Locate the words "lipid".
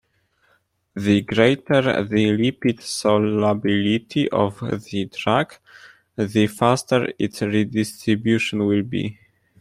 2.35-2.81